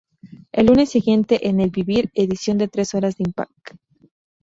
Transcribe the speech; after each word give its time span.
El 0.51 0.65
lunes 0.65 0.89
siguiente 0.89 1.47
en 1.47 1.59
el 1.59 1.69
'vivir' 1.69 2.09
edición 2.15 2.57
de 2.57 2.67
tres 2.67 2.95
horas 2.95 3.17
de 3.17 3.23
'Impact! 3.27 3.75